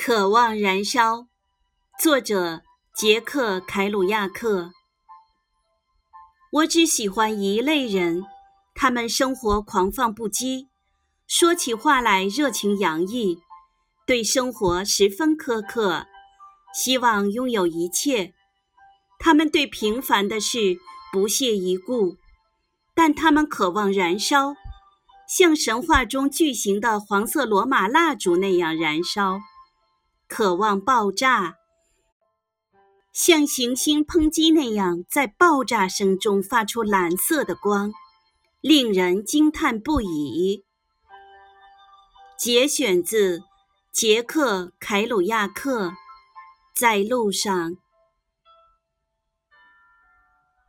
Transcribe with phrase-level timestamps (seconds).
[0.00, 1.26] 渴望燃烧，
[2.00, 2.62] 作者
[2.94, 4.70] 杰克·凯鲁亚克。
[6.52, 8.24] 我只喜欢一类人，
[8.76, 10.68] 他们生活狂放不羁，
[11.26, 13.40] 说起话来热情洋溢，
[14.06, 16.06] 对生活十分苛刻，
[16.72, 18.32] 希望拥有一切。
[19.18, 20.78] 他们对平凡的事
[21.12, 22.16] 不屑一顾，
[22.94, 24.54] 但他们渴望燃烧。
[25.28, 29.40] 像神话中巨型的黄色罗马蜡烛那样燃烧，
[30.28, 31.54] 渴望爆炸；
[33.12, 37.92] 像行星抨击那样在爆炸声中发出蓝色的光，
[38.60, 40.64] 令人惊叹不已。
[42.38, 43.42] 节选自
[43.90, 45.88] 杰克·凯鲁亚克
[46.76, 47.72] 《在路上》。